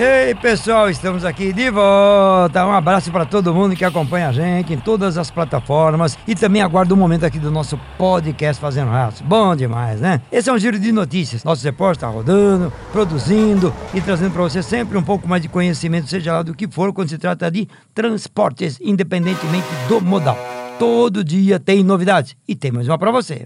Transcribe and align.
Ei, 0.00 0.32
pessoal, 0.32 0.88
estamos 0.88 1.24
aqui 1.24 1.52
de 1.52 1.70
volta. 1.70 2.64
Um 2.64 2.70
abraço 2.70 3.10
para 3.10 3.26
todo 3.26 3.52
mundo 3.52 3.74
que 3.74 3.84
acompanha 3.84 4.28
a 4.28 4.32
gente 4.32 4.72
em 4.72 4.78
todas 4.78 5.18
as 5.18 5.28
plataformas 5.28 6.16
e 6.24 6.36
também 6.36 6.62
aguarda 6.62 6.94
o 6.94 6.96
um 6.96 7.00
momento 7.00 7.26
aqui 7.26 7.36
do 7.36 7.50
nosso 7.50 7.76
podcast 7.98 8.60
Fazendo 8.60 8.92
Ratos. 8.92 9.22
Bom 9.22 9.56
demais, 9.56 10.00
né? 10.00 10.20
Esse 10.30 10.48
é 10.48 10.52
um 10.52 10.58
giro 10.58 10.78
de 10.78 10.92
notícias. 10.92 11.42
Nosso 11.42 11.64
repórter 11.64 11.96
está 11.96 12.06
rodando, 12.06 12.72
produzindo 12.92 13.74
e 13.92 14.00
trazendo 14.00 14.30
para 14.30 14.42
você 14.42 14.62
sempre 14.62 14.96
um 14.96 15.02
pouco 15.02 15.26
mais 15.26 15.42
de 15.42 15.48
conhecimento, 15.48 16.06
seja 16.06 16.32
lá 16.32 16.42
do 16.44 16.54
que 16.54 16.68
for, 16.68 16.92
quando 16.92 17.08
se 17.08 17.18
trata 17.18 17.50
de 17.50 17.66
transportes, 17.92 18.78
independentemente 18.80 19.66
do 19.88 20.00
modal. 20.00 20.38
Todo 20.78 21.24
dia 21.24 21.58
tem 21.58 21.82
novidades 21.82 22.36
e 22.46 22.54
tem 22.54 22.70
mais 22.70 22.86
uma 22.86 22.96
para 22.96 23.10
você. 23.10 23.44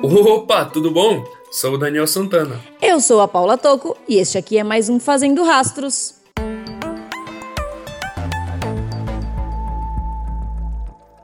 Opa, 0.00 0.64
tudo 0.66 0.92
bom? 0.92 1.37
Sou 1.50 1.74
o 1.74 1.78
Daniel 1.78 2.06
Santana. 2.06 2.60
Eu 2.82 3.00
sou 3.00 3.22
a 3.22 3.26
Paula 3.26 3.56
Toco 3.56 3.96
e 4.06 4.18
este 4.18 4.36
aqui 4.36 4.58
é 4.58 4.62
mais 4.62 4.90
um 4.90 5.00
Fazendo 5.00 5.42
Rastros. 5.42 6.14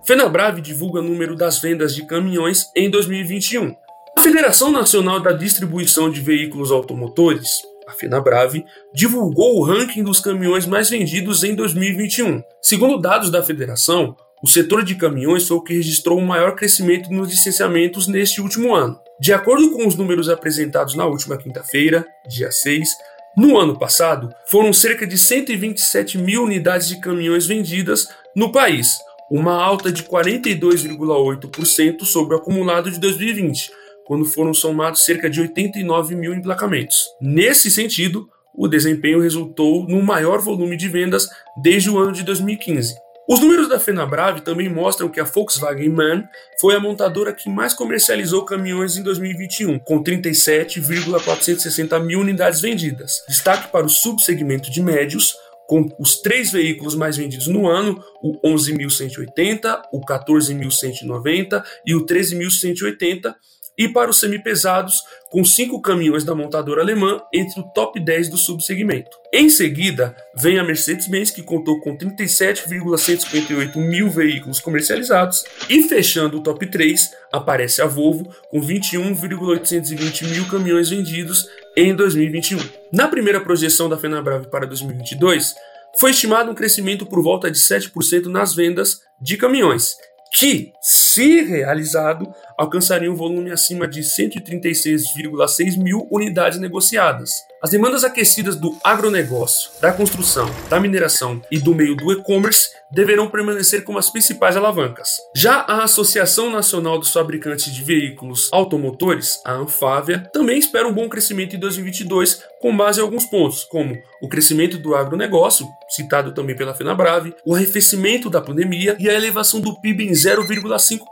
Fenabrave 0.07 0.63
divulga 0.63 1.03
número 1.03 1.37
das 1.37 1.59
vendas 1.59 1.95
de 1.95 2.07
caminhões 2.07 2.63
em 2.75 2.91
2021. 2.91 3.75
A 4.17 4.23
Federação 4.23 4.71
Nacional 4.71 5.21
da 5.21 5.33
Distribuição 5.33 6.11
de 6.11 6.23
Veículos 6.23 6.73
Automotores, 6.73 7.51
a 7.87 7.93
Fenabrave, 7.93 8.65
divulgou 8.95 9.59
o 9.59 9.63
ranking 9.63 10.03
dos 10.03 10.21
caminhões 10.21 10.65
mais 10.65 10.89
vendidos 10.89 11.45
em 11.45 11.55
2021. 11.55 12.43
Segundo 12.63 12.99
dados 12.99 13.31
da 13.31 13.43
federação, 13.43 14.17
o 14.43 14.47
setor 14.47 14.85
de 14.85 14.95
caminhões 14.95 15.47
foi 15.47 15.57
o 15.59 15.63
que 15.63 15.75
registrou 15.75 16.19
o 16.19 16.27
maior 16.27 16.55
crescimento 16.55 17.11
nos 17.11 17.29
licenciamentos 17.29 18.07
neste 18.07 18.41
último 18.41 18.75
ano. 18.75 19.04
De 19.21 19.33
acordo 19.33 19.71
com 19.71 19.87
os 19.87 19.95
números 19.95 20.29
apresentados 20.29 20.97
na 20.97 21.07
última 21.07 21.37
quinta-feira, 21.37 22.05
dia 22.29 22.51
6, 22.51 22.89
no 23.37 23.59
ano 23.59 23.79
passado, 23.79 24.35
foram 24.47 24.73
cerca 24.73 25.07
de 25.07 25.17
127 25.17 26.19
mil 26.19 26.43
unidades 26.43 26.89
de 26.89 27.01
caminhões 27.01 27.47
vendidas 27.47 28.09
no 28.35 28.51
país, 28.51 28.99
uma 29.31 29.55
alta 29.55 29.93
de 29.93 30.03
42,8% 30.03 32.05
sobre 32.05 32.35
o 32.35 32.39
acumulado 32.39 32.91
de 32.91 32.99
2020, 32.99 33.71
quando 34.05 34.25
foram 34.25 34.53
somados 34.53 35.05
cerca 35.05 35.31
de 35.31 35.41
89 35.41 36.15
mil 36.15 36.35
emplacamentos. 36.35 37.05
Nesse 37.21 37.71
sentido, 37.71 38.29
o 38.55 38.69
desempenho 38.69 39.21
resultou 39.21 39.87
no 39.89 40.03
maior 40.03 40.41
volume 40.41 40.77
de 40.77 40.89
vendas 40.89 41.29
desde 41.63 41.91
o 41.91 41.99
ano 41.99 42.13
de 42.13 42.23
2015. 42.23 42.95
Os 43.27 43.41
números 43.41 43.71
da 43.71 43.81
Fenabrave 43.81 44.43
também 44.43 44.69
mostram 44.69 45.09
que 45.09 45.19
a 45.19 45.25
Volkswagen 45.25 45.89
MAN 45.89 46.29
foi 46.61 46.75
a 46.75 46.81
montadora 46.81 47.33
que 47.33 47.49
mais 47.49 47.73
comercializou 47.73 48.45
caminhões 48.45 48.99
em 48.99 49.03
2021, 49.03 49.79
com 49.79 50.03
37,460 50.03 51.99
mil 52.01 52.21
unidades 52.21 52.61
vendidas. 52.61 53.25
Destaque 53.27 53.73
para 53.73 53.87
o 53.87 53.89
subsegmento 53.89 54.71
de 54.71 54.83
médios, 54.83 55.35
com 55.67 55.89
os 55.99 56.21
três 56.21 56.53
veículos 56.53 56.95
mais 56.95 57.17
vendidos 57.17 57.47
no 57.47 57.67
ano, 57.67 57.99
o 58.23 58.39
11.180, 58.47 59.85
o 59.91 60.05
14.190 60.05 61.65
e 61.87 61.95
o 61.95 62.05
13.180, 62.05 63.35
e 63.77 63.89
para 63.89 64.11
os 64.11 64.21
semipesados, 64.21 65.03
com 65.31 65.45
cinco 65.45 65.81
caminhões 65.81 66.25
da 66.25 66.35
montadora 66.35 66.81
alemã 66.81 67.21
entre 67.33 67.61
o 67.61 67.65
top 67.65 67.99
10 67.99 68.29
do 68.29 68.37
subsegmento. 68.37 69.11
Em 69.33 69.51
seguida, 69.51 70.15
vem 70.37 70.59
a 70.59 70.65
Mercedes-Benz, 70.65 71.31
que 71.31 71.43
contou 71.43 71.81
com 71.81 71.97
37,158 71.97 73.79
mil 73.81 74.09
veículos 74.09 74.61
comercializados, 74.61 75.45
e 75.69 75.83
fechando 75.83 76.39
o 76.39 76.43
top 76.43 76.67
3, 76.67 77.11
aparece 77.33 77.83
a 77.83 77.87
Volvo, 77.87 78.33
com 78.49 78.61
21,820 78.61 80.27
mil 80.27 80.47
caminhões 80.47 80.89
vendidos 80.89 81.49
em 81.77 81.95
2021. 81.95 82.59
Na 82.93 83.09
primeira 83.09 83.41
projeção 83.41 83.89
da 83.89 83.99
Fenabrave 83.99 84.47
para 84.49 84.67
2022, 84.67 85.55
foi 85.99 86.11
estimado 86.11 86.51
um 86.51 86.55
crescimento 86.55 87.07
por 87.07 87.23
volta 87.23 87.51
de 87.51 87.59
7% 87.59 88.27
nas 88.27 88.55
vendas 88.55 89.01
de 89.21 89.37
caminhões, 89.37 89.97
que, 90.37 90.73
se 91.15 91.43
realizado, 91.43 92.35
alcançaria 92.59 93.11
um 93.11 93.15
volume 93.15 93.53
acima 93.53 93.87
de 93.87 94.01
136,6 94.01 95.79
mil 95.79 96.09
unidades 96.11 96.59
negociadas. 96.59 97.31
As 97.63 97.71
demandas 97.71 98.05
aquecidas 98.05 98.57
do 98.57 98.77
agronegócio, 98.85 99.71
da 99.81 99.91
construção, 99.91 100.51
da 100.69 100.79
mineração 100.79 101.41
e 101.51 101.59
do 101.59 101.75
meio 101.75 101.97
do 101.97 102.13
e-commerce 102.13 102.69
deverão 102.91 103.31
permanecer 103.31 103.85
como 103.85 103.99
as 103.99 104.11
principais 104.11 104.55
alavancas. 104.55 105.17
Já 105.35 105.65
a 105.67 105.83
Associação 105.83 106.51
Nacional 106.51 106.99
dos 106.99 107.11
Fabricantes 107.11 107.73
de 107.73 107.83
Veículos 107.83 108.51
Automotores, 108.53 109.41
a 109.47 109.55
Anfávia, 109.55 110.29
também 110.31 110.59
espera 110.59 110.87
um 110.87 110.93
bom 110.93 111.09
crescimento 111.09 111.57
em 111.57 111.59
2022, 111.59 112.43
com 112.61 112.77
base 112.77 113.01
em 113.01 113.03
alguns 113.03 113.25
pontos, 113.25 113.65
como 113.65 113.97
o 114.21 114.29
crescimento 114.29 114.77
do 114.77 114.95
agronegócio, 114.95 115.67
citado 115.89 116.33
também 116.33 116.55
pela 116.55 116.75
FenaBrave, 116.75 117.35
o 117.47 117.55
arrefecimento 117.55 118.29
da 118.29 118.43
pandemia 118.43 118.95
e 118.99 119.09
a 119.09 119.15
elevação 119.15 119.61
do 119.61 119.81
PIB 119.81 120.05
em 120.05 120.13
0,5%. 120.13 121.04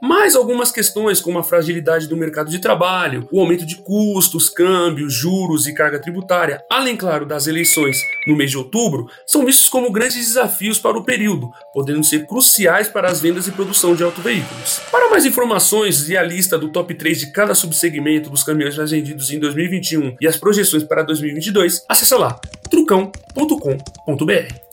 Mais 0.00 0.34
algumas 0.34 0.70
questões 0.70 1.20
como 1.20 1.38
a 1.38 1.42
fragilidade 1.42 2.08
do 2.08 2.16
mercado 2.16 2.50
de 2.50 2.58
trabalho, 2.58 3.28
o 3.32 3.40
aumento 3.40 3.66
de 3.66 3.76
custos, 3.76 4.48
câmbios, 4.48 5.12
juros 5.12 5.66
e 5.66 5.74
carga 5.74 5.98
tributária, 5.98 6.62
além, 6.70 6.96
claro, 6.96 7.26
das 7.26 7.46
eleições 7.46 7.98
no 8.26 8.36
mês 8.36 8.50
de 8.50 8.58
outubro, 8.58 9.06
são 9.26 9.44
vistos 9.44 9.68
como 9.68 9.92
grandes 9.92 10.16
desafios 10.16 10.78
para 10.78 10.98
o 10.98 11.04
período, 11.04 11.50
podendo 11.72 12.04
ser 12.04 12.26
cruciais 12.26 12.88
para 12.88 13.10
as 13.10 13.20
vendas 13.20 13.46
e 13.46 13.52
produção 13.52 13.94
de 13.94 14.02
autoveículos. 14.02 14.80
Para 14.90 15.10
mais 15.10 15.24
informações 15.24 16.08
e 16.08 16.16
a 16.16 16.22
lista 16.22 16.58
do 16.58 16.68
top 16.68 16.94
3 16.94 17.18
de 17.18 17.32
cada 17.32 17.54
subsegmento 17.54 18.30
dos 18.30 18.42
caminhões 18.42 18.76
mais 18.76 18.90
vendidos 18.90 19.30
em 19.30 19.38
2021 19.38 20.16
e 20.20 20.26
as 20.26 20.36
projeções 20.36 20.82
para 20.82 21.02
2022, 21.02 21.84
acessa 21.88 22.18
lá 22.18 22.38
trucão.com.br. 22.70 24.63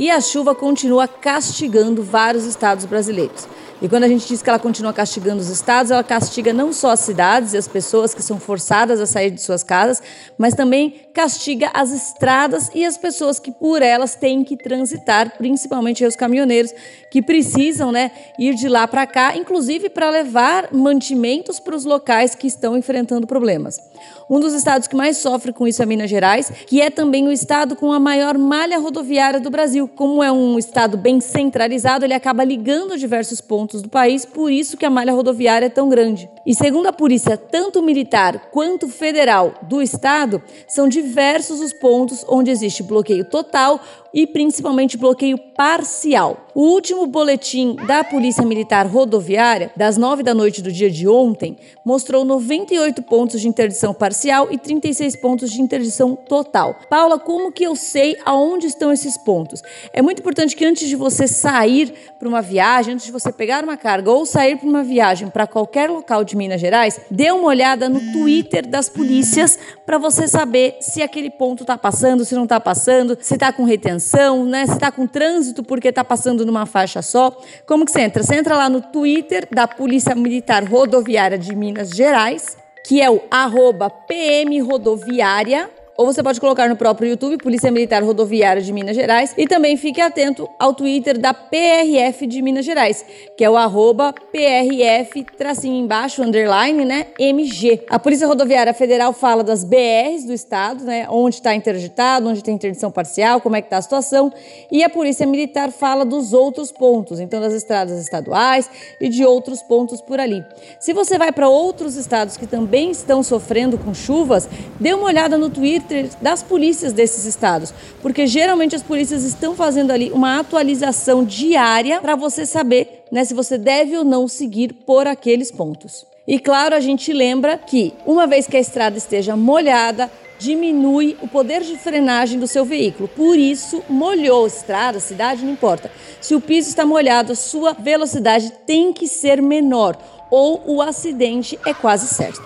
E 0.00 0.10
a 0.10 0.18
chuva 0.18 0.54
continua 0.54 1.06
castigando 1.06 2.02
vários 2.02 2.46
estados 2.46 2.86
brasileiros. 2.86 3.46
E 3.82 3.88
quando 3.88 4.04
a 4.04 4.08
gente 4.08 4.28
diz 4.28 4.42
que 4.42 4.50
ela 4.50 4.58
continua 4.58 4.92
castigando 4.92 5.40
os 5.40 5.48
estados, 5.48 5.90
ela 5.90 6.04
castiga 6.04 6.52
não 6.52 6.70
só 6.70 6.90
as 6.90 7.00
cidades 7.00 7.54
e 7.54 7.56
as 7.56 7.66
pessoas 7.66 8.12
que 8.12 8.22
são 8.22 8.38
forçadas 8.38 9.00
a 9.00 9.06
sair 9.06 9.30
de 9.30 9.40
suas 9.40 9.62
casas, 9.62 10.02
mas 10.36 10.54
também 10.54 10.96
castiga 11.14 11.70
as 11.72 11.90
estradas 11.90 12.70
e 12.74 12.84
as 12.84 12.98
pessoas 12.98 13.38
que 13.38 13.50
por 13.50 13.80
elas 13.80 14.14
têm 14.14 14.44
que 14.44 14.54
transitar, 14.54 15.36
principalmente 15.38 16.04
os 16.04 16.14
caminhoneiros 16.14 16.72
que 17.10 17.22
precisam, 17.22 17.90
né, 17.90 18.10
ir 18.38 18.54
de 18.54 18.68
lá 18.68 18.86
para 18.86 19.06
cá, 19.06 19.34
inclusive 19.34 19.88
para 19.88 20.10
levar 20.10 20.68
mantimentos 20.72 21.58
para 21.58 21.74
os 21.74 21.86
locais 21.86 22.34
que 22.34 22.46
estão 22.46 22.76
enfrentando 22.76 23.26
problemas. 23.26 23.80
Um 24.28 24.38
dos 24.38 24.54
estados 24.54 24.86
que 24.86 24.94
mais 24.94 25.16
sofre 25.16 25.52
com 25.52 25.66
isso 25.66 25.82
é 25.82 25.86
Minas 25.86 26.08
Gerais, 26.08 26.52
que 26.66 26.80
é 26.80 26.88
também 26.88 27.26
o 27.26 27.32
estado 27.32 27.74
com 27.74 27.92
a 27.92 27.98
maior 27.98 28.38
malha 28.38 28.78
rodoviária 28.78 29.40
do 29.40 29.50
Brasil. 29.50 29.88
Como 29.88 30.22
é 30.22 30.30
um 30.30 30.56
estado 30.56 30.96
bem 30.96 31.20
centralizado, 31.20 32.04
ele 32.04 32.14
acaba 32.14 32.44
ligando 32.44 32.96
diversos 32.96 33.40
pontos 33.40 33.69
do 33.78 33.88
país, 33.88 34.24
por 34.24 34.50
isso 34.50 34.76
que 34.76 34.84
a 34.84 34.90
malha 34.90 35.12
rodoviária 35.12 35.66
é 35.66 35.70
tão 35.70 35.88
grande. 35.88 36.28
E 36.44 36.54
segundo 36.54 36.86
a 36.86 36.92
polícia, 36.92 37.36
tanto 37.36 37.82
militar 37.82 38.50
quanto 38.50 38.88
federal 38.88 39.54
do 39.62 39.80
estado, 39.80 40.42
são 40.66 40.88
diversos 40.88 41.60
os 41.60 41.72
pontos 41.72 42.24
onde 42.28 42.50
existe 42.50 42.82
bloqueio 42.82 43.24
total 43.24 43.80
e 44.12 44.26
principalmente 44.26 44.96
bloqueio 44.96 45.38
parcial. 45.38 46.48
O 46.54 46.62
último 46.62 47.06
boletim 47.06 47.76
da 47.86 48.02
Polícia 48.02 48.44
Militar 48.44 48.86
Rodoviária, 48.86 49.70
das 49.76 49.96
9 49.96 50.22
da 50.22 50.34
noite 50.34 50.60
do 50.60 50.72
dia 50.72 50.90
de 50.90 51.06
ontem, 51.06 51.56
mostrou 51.84 52.24
98 52.24 53.02
pontos 53.02 53.40
de 53.40 53.46
interdição 53.46 53.94
parcial 53.94 54.48
e 54.50 54.58
36 54.58 55.16
pontos 55.16 55.50
de 55.50 55.62
interdição 55.62 56.16
total. 56.16 56.76
Paula, 56.88 57.18
como 57.18 57.52
que 57.52 57.62
eu 57.62 57.76
sei 57.76 58.16
aonde 58.24 58.66
estão 58.66 58.92
esses 58.92 59.16
pontos? 59.16 59.62
É 59.92 60.02
muito 60.02 60.20
importante 60.20 60.56
que 60.56 60.64
antes 60.64 60.88
de 60.88 60.96
você 60.96 61.28
sair 61.28 61.94
para 62.18 62.28
uma 62.28 62.42
viagem, 62.42 62.94
antes 62.94 63.06
de 63.06 63.12
você 63.12 63.30
pegar 63.30 63.62
uma 63.62 63.76
carga 63.76 64.10
ou 64.10 64.26
sair 64.26 64.56
para 64.56 64.68
uma 64.68 64.82
viagem 64.82 65.28
para 65.28 65.46
qualquer 65.46 65.88
local 65.88 66.24
de 66.24 66.36
Minas 66.36 66.60
Gerais, 66.60 67.00
dê 67.10 67.30
uma 67.30 67.46
olhada 67.46 67.88
no 67.88 68.00
Twitter 68.12 68.66
das 68.66 68.88
polícias 68.88 69.58
para 69.86 69.98
você 69.98 70.26
saber 70.26 70.76
se 70.80 71.00
aquele 71.00 71.30
ponto 71.30 71.62
está 71.62 71.78
passando, 71.78 72.24
se 72.24 72.34
não 72.34 72.44
está 72.44 72.58
passando, 72.58 73.16
se 73.20 73.34
está 73.34 73.52
com 73.52 73.64
retenção, 73.64 73.99
né? 74.44 74.66
se 74.66 74.72
está 74.72 74.90
com 74.90 75.06
trânsito 75.06 75.62
porque 75.62 75.88
está 75.88 76.04
passando 76.04 76.44
numa 76.44 76.66
faixa 76.66 77.02
só. 77.02 77.36
Como 77.66 77.84
que 77.84 77.92
você 77.92 78.00
entra? 78.00 78.22
Você 78.22 78.34
entra 78.34 78.56
lá 78.56 78.68
no 78.68 78.80
Twitter 78.80 79.46
da 79.50 79.68
Polícia 79.68 80.14
Militar 80.14 80.64
Rodoviária 80.64 81.38
de 81.38 81.54
Minas 81.54 81.90
Gerais, 81.90 82.56
que 82.84 83.00
é 83.00 83.10
o 83.10 83.20
arroba 83.30 83.90
PM 83.90 84.60
Rodoviária 84.60 85.70
ou 86.00 86.06
você 86.06 86.22
pode 86.22 86.40
colocar 86.40 86.66
no 86.66 86.76
próprio 86.76 87.10
YouTube 87.10 87.36
Polícia 87.36 87.70
Militar 87.70 88.02
Rodoviária 88.02 88.62
de 88.62 88.72
Minas 88.72 88.96
Gerais 88.96 89.34
e 89.36 89.46
também 89.46 89.76
fique 89.76 90.00
atento 90.00 90.48
ao 90.58 90.72
Twitter 90.72 91.18
da 91.18 91.34
PRF 91.34 92.26
de 92.26 92.40
Minas 92.40 92.64
Gerais, 92.64 93.04
que 93.36 93.44
é 93.44 93.50
o 93.50 93.54
arroba 93.54 94.14
PRF, 94.32 95.26
tracinho 95.36 95.76
embaixo, 95.76 96.22
underline, 96.22 96.86
né, 96.86 97.08
MG. 97.18 97.84
A 97.90 97.98
Polícia 97.98 98.26
Rodoviária 98.26 98.72
Federal 98.72 99.12
fala 99.12 99.44
das 99.44 99.62
BRs 99.62 100.24
do 100.24 100.32
estado, 100.32 100.84
né, 100.84 101.06
onde 101.10 101.34
está 101.34 101.54
interditado, 101.54 102.30
onde 102.30 102.42
tem 102.42 102.54
interdição 102.54 102.90
parcial, 102.90 103.38
como 103.38 103.56
é 103.56 103.60
que 103.60 103.66
está 103.66 103.76
a 103.76 103.82
situação, 103.82 104.32
e 104.72 104.82
a 104.82 104.88
Polícia 104.88 105.26
Militar 105.26 105.70
fala 105.70 106.06
dos 106.06 106.32
outros 106.32 106.72
pontos, 106.72 107.20
então 107.20 107.42
das 107.42 107.52
estradas 107.52 108.00
estaduais 108.00 108.70
e 108.98 109.10
de 109.10 109.22
outros 109.22 109.60
pontos 109.60 110.00
por 110.00 110.18
ali. 110.18 110.42
Se 110.78 110.94
você 110.94 111.18
vai 111.18 111.30
para 111.30 111.46
outros 111.50 111.94
estados 111.94 112.38
que 112.38 112.46
também 112.46 112.90
estão 112.90 113.22
sofrendo 113.22 113.76
com 113.76 113.92
chuvas, 113.92 114.48
dê 114.80 114.94
uma 114.94 115.04
olhada 115.04 115.36
no 115.36 115.50
Twitter 115.50 115.89
das 116.20 116.42
polícias 116.42 116.92
desses 116.92 117.24
estados, 117.24 117.72
porque 118.02 118.26
geralmente 118.26 118.76
as 118.76 118.82
polícias 118.82 119.24
estão 119.24 119.54
fazendo 119.54 119.90
ali 119.90 120.10
uma 120.10 120.38
atualização 120.38 121.24
diária 121.24 122.00
para 122.00 122.16
você 122.16 122.46
saber 122.46 123.04
né, 123.10 123.24
se 123.24 123.34
você 123.34 123.58
deve 123.58 123.96
ou 123.96 124.04
não 124.04 124.28
seguir 124.28 124.72
por 124.72 125.06
aqueles 125.06 125.50
pontos. 125.50 126.06
E 126.26 126.38
claro, 126.38 126.74
a 126.74 126.80
gente 126.80 127.12
lembra 127.12 127.58
que, 127.58 127.92
uma 128.06 128.26
vez 128.26 128.46
que 128.46 128.56
a 128.56 128.60
estrada 128.60 128.96
esteja 128.96 129.36
molhada, 129.36 130.10
diminui 130.38 131.16
o 131.20 131.28
poder 131.28 131.62
de 131.62 131.76
frenagem 131.76 132.38
do 132.38 132.46
seu 132.46 132.64
veículo. 132.64 133.08
Por 133.08 133.38
isso, 133.38 133.82
molhou 133.88 134.46
estrada, 134.46 134.98
cidade, 134.98 135.44
não 135.44 135.52
importa. 135.52 135.90
Se 136.20 136.34
o 136.34 136.40
piso 136.40 136.68
está 136.68 136.86
molhado, 136.86 137.32
a 137.32 137.36
sua 137.36 137.74
velocidade 137.74 138.52
tem 138.66 138.92
que 138.92 139.06
ser 139.06 139.42
menor 139.42 139.98
ou 140.30 140.62
o 140.66 140.80
acidente 140.80 141.58
é 141.66 141.74
quase 141.74 142.06
certo. 142.06 142.42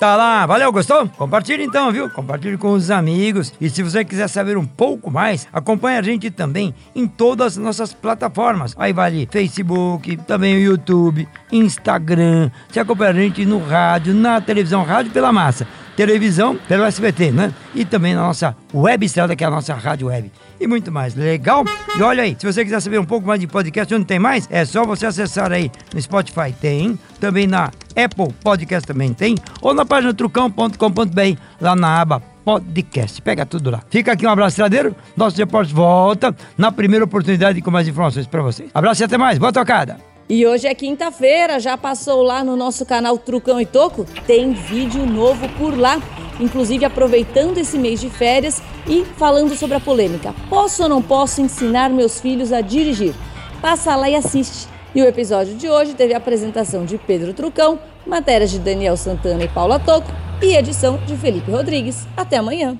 Tá 0.00 0.16
lá, 0.16 0.46
valeu, 0.46 0.72
gostou? 0.72 1.06
Compartilhe 1.10 1.62
então, 1.62 1.92
viu? 1.92 2.08
Compartilhe 2.08 2.56
com 2.56 2.72
os 2.72 2.90
amigos. 2.90 3.52
E 3.60 3.68
se 3.68 3.82
você 3.82 4.02
quiser 4.02 4.28
saber 4.28 4.56
um 4.56 4.64
pouco 4.64 5.10
mais, 5.10 5.46
acompanhe 5.52 5.98
a 5.98 6.02
gente 6.02 6.30
também 6.30 6.74
em 6.96 7.06
todas 7.06 7.58
as 7.58 7.62
nossas 7.62 7.92
plataformas. 7.92 8.74
Aí 8.78 8.94
vale 8.94 9.28
Facebook, 9.30 10.16
também 10.26 10.56
o 10.56 10.60
YouTube, 10.60 11.28
Instagram. 11.52 12.50
Você 12.66 12.80
acompanha 12.80 13.10
a 13.10 13.14
gente 13.14 13.44
no 13.44 13.58
rádio, 13.58 14.14
na 14.14 14.40
televisão, 14.40 14.84
rádio 14.84 15.12
pela 15.12 15.34
massa 15.34 15.66
televisão 16.00 16.56
pelo 16.66 16.84
SBT, 16.84 17.30
né? 17.30 17.52
E 17.74 17.84
também 17.84 18.14
na 18.14 18.22
nossa 18.22 18.56
web 18.72 19.04
estrada, 19.04 19.36
que 19.36 19.44
é 19.44 19.46
a 19.46 19.50
nossa 19.50 19.74
rádio 19.74 20.06
web. 20.06 20.32
E 20.58 20.66
muito 20.66 20.90
mais. 20.90 21.14
Legal? 21.14 21.62
E 21.94 22.02
olha 22.02 22.22
aí, 22.22 22.34
se 22.38 22.46
você 22.46 22.64
quiser 22.64 22.80
saber 22.80 22.98
um 22.98 23.04
pouco 23.04 23.26
mais 23.26 23.38
de 23.38 23.46
podcast, 23.46 23.94
onde 23.94 24.06
tem 24.06 24.18
mais, 24.18 24.48
é 24.50 24.64
só 24.64 24.86
você 24.86 25.04
acessar 25.04 25.52
aí 25.52 25.70
no 25.92 26.00
Spotify, 26.00 26.54
tem. 26.58 26.98
Também 27.20 27.46
na 27.46 27.70
Apple 27.94 28.32
Podcast 28.42 28.86
também 28.86 29.12
tem. 29.12 29.34
Ou 29.60 29.74
na 29.74 29.84
página 29.84 30.14
trucão.com.br, 30.14 31.38
lá 31.60 31.76
na 31.76 32.00
aba 32.00 32.22
podcast. 32.46 33.20
Pega 33.20 33.44
tudo 33.44 33.68
lá. 33.68 33.82
Fica 33.90 34.12
aqui 34.12 34.26
um 34.26 34.30
abraço 34.30 34.54
estradeiro. 34.54 34.96
Nosso 35.14 35.36
repórter 35.36 35.74
volta 35.74 36.34
na 36.56 36.72
primeira 36.72 37.04
oportunidade 37.04 37.60
com 37.60 37.70
mais 37.70 37.86
informações 37.86 38.26
para 38.26 38.40
vocês. 38.40 38.70
Abraço 38.72 39.02
e 39.02 39.04
até 39.04 39.18
mais. 39.18 39.36
Boa 39.36 39.52
tocada. 39.52 40.09
E 40.30 40.46
hoje 40.46 40.68
é 40.68 40.74
quinta-feira, 40.76 41.58
já 41.58 41.76
passou 41.76 42.22
lá 42.22 42.44
no 42.44 42.54
nosso 42.54 42.86
canal 42.86 43.18
Trucão 43.18 43.60
e 43.60 43.66
Toco? 43.66 44.06
Tem 44.28 44.52
vídeo 44.52 45.04
novo 45.04 45.48
por 45.58 45.76
lá, 45.76 46.00
inclusive 46.38 46.84
aproveitando 46.84 47.58
esse 47.58 47.76
mês 47.76 48.00
de 48.00 48.08
férias 48.08 48.62
e 48.86 49.04
falando 49.16 49.56
sobre 49.56 49.74
a 49.74 49.80
polêmica. 49.80 50.32
Posso 50.48 50.84
ou 50.84 50.88
não 50.88 51.02
posso 51.02 51.40
ensinar 51.40 51.90
meus 51.90 52.20
filhos 52.20 52.52
a 52.52 52.60
dirigir? 52.60 53.12
Passa 53.60 53.96
lá 53.96 54.08
e 54.08 54.14
assiste. 54.14 54.68
E 54.94 55.02
o 55.02 55.04
episódio 55.04 55.56
de 55.56 55.68
hoje 55.68 55.94
teve 55.94 56.14
a 56.14 56.18
apresentação 56.18 56.84
de 56.84 56.96
Pedro 56.96 57.34
Trucão, 57.34 57.80
matérias 58.06 58.52
de 58.52 58.60
Daniel 58.60 58.96
Santana 58.96 59.42
e 59.42 59.48
Paula 59.48 59.80
Toco 59.80 60.12
e 60.40 60.54
edição 60.54 60.96
de 61.06 61.16
Felipe 61.16 61.50
Rodrigues. 61.50 62.06
Até 62.16 62.36
amanhã! 62.36 62.78